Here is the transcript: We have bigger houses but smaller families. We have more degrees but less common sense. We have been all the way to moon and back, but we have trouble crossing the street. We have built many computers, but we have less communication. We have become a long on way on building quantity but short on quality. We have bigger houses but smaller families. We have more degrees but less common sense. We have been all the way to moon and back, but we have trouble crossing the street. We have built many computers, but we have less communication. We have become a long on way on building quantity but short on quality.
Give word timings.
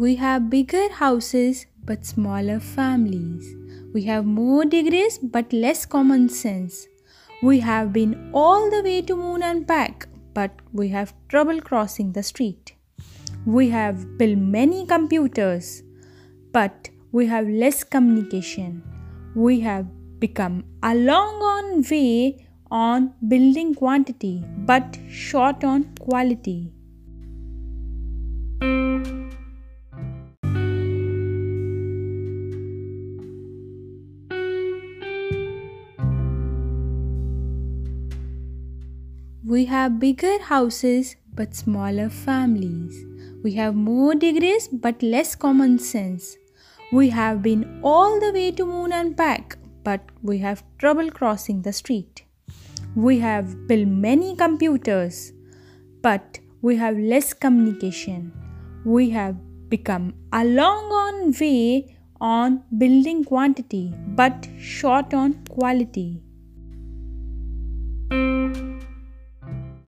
We 0.00 0.16
have 0.16 0.48
bigger 0.48 0.90
houses 0.90 1.66
but 1.84 2.06
smaller 2.06 2.58
families. 2.58 3.54
We 3.92 4.04
have 4.04 4.24
more 4.24 4.64
degrees 4.64 5.18
but 5.18 5.52
less 5.52 5.84
common 5.84 6.30
sense. 6.30 6.86
We 7.42 7.60
have 7.60 7.92
been 7.92 8.30
all 8.32 8.70
the 8.70 8.82
way 8.82 9.02
to 9.02 9.14
moon 9.14 9.42
and 9.42 9.66
back, 9.66 10.08
but 10.32 10.52
we 10.72 10.88
have 10.88 11.12
trouble 11.28 11.60
crossing 11.60 12.12
the 12.12 12.22
street. 12.22 12.72
We 13.44 13.68
have 13.68 14.16
built 14.16 14.38
many 14.38 14.86
computers, 14.86 15.82
but 16.50 16.88
we 17.12 17.26
have 17.26 17.46
less 17.46 17.84
communication. 17.84 18.82
We 19.34 19.60
have 19.60 19.86
become 20.18 20.64
a 20.82 20.94
long 20.94 21.42
on 21.54 21.84
way 21.90 22.46
on 22.70 23.12
building 23.28 23.74
quantity 23.74 24.42
but 24.72 24.98
short 25.10 25.62
on 25.62 25.94
quality. 26.00 26.72
We 39.42 39.64
have 39.66 39.98
bigger 39.98 40.38
houses 40.38 41.16
but 41.32 41.54
smaller 41.54 42.10
families. 42.10 43.06
We 43.42 43.52
have 43.52 43.74
more 43.74 44.14
degrees 44.14 44.68
but 44.68 45.02
less 45.02 45.34
common 45.34 45.78
sense. 45.78 46.36
We 46.92 47.08
have 47.08 47.40
been 47.42 47.80
all 47.82 48.20
the 48.20 48.32
way 48.32 48.50
to 48.50 48.66
moon 48.66 48.92
and 48.92 49.16
back, 49.16 49.56
but 49.82 50.02
we 50.22 50.36
have 50.38 50.62
trouble 50.76 51.10
crossing 51.10 51.62
the 51.62 51.72
street. 51.72 52.22
We 52.94 53.18
have 53.20 53.66
built 53.66 53.88
many 53.88 54.36
computers, 54.36 55.32
but 56.02 56.38
we 56.60 56.76
have 56.76 56.98
less 56.98 57.32
communication. 57.32 58.32
We 58.84 59.08
have 59.10 59.36
become 59.70 60.12
a 60.34 60.44
long 60.44 60.92
on 60.92 61.32
way 61.40 61.96
on 62.20 62.62
building 62.76 63.24
quantity 63.24 63.94
but 64.08 64.46
short 64.58 65.14
on 65.14 65.42
quality. 65.48 66.20